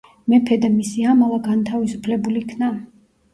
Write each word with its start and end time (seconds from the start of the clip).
მეფე 0.31 0.55
და 0.61 0.71
მისი 0.77 1.05
ამალა 1.11 1.37
განთავისუფლებულ 1.49 2.41
იქნა. 2.41 2.73